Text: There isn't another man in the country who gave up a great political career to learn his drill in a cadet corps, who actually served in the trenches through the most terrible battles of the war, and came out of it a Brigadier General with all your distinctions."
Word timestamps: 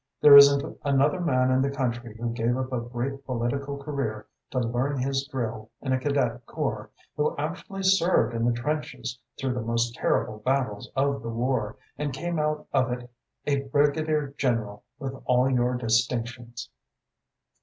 There 0.19 0.35
isn't 0.35 0.79
another 0.83 1.19
man 1.19 1.51
in 1.51 1.61
the 1.61 1.69
country 1.69 2.17
who 2.17 2.31
gave 2.33 2.57
up 2.57 2.73
a 2.73 2.79
great 2.81 3.23
political 3.23 3.77
career 3.77 4.25
to 4.49 4.57
learn 4.57 4.97
his 4.97 5.27
drill 5.27 5.69
in 5.79 5.93
a 5.93 5.99
cadet 5.99 6.43
corps, 6.47 6.89
who 7.15 7.37
actually 7.37 7.83
served 7.83 8.33
in 8.33 8.43
the 8.43 8.51
trenches 8.51 9.19
through 9.37 9.53
the 9.53 9.61
most 9.61 9.93
terrible 9.93 10.39
battles 10.39 10.89
of 10.95 11.21
the 11.21 11.29
war, 11.29 11.75
and 11.99 12.13
came 12.13 12.39
out 12.39 12.65
of 12.73 12.91
it 12.91 13.11
a 13.45 13.61
Brigadier 13.69 14.33
General 14.39 14.83
with 14.97 15.13
all 15.25 15.47
your 15.47 15.75
distinctions." 15.75 16.71